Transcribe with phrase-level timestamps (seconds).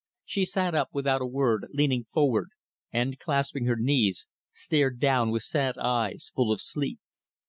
[0.25, 2.49] She sat up without a word, leaning forward,
[2.91, 6.97] and, clasping her knees, stared down with sad eyes, full of sleep.